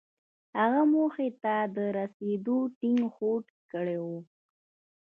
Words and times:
هغه 0.59 0.81
موخې 0.93 1.27
ته 1.41 1.55
د 1.75 1.77
رسېدو 1.97 2.57
ټينګ 2.79 3.01
هوډ 3.15 3.43
کړی 3.71 3.97
و. 4.05 4.07